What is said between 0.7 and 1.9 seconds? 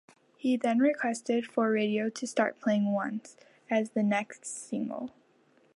requested for